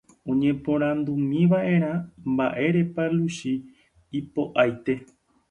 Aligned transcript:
oñeporandúmiva'erã 0.31 1.93
mba'érepa 2.31 3.03
Luchi 3.15 3.53
ipo'aite 4.19 4.93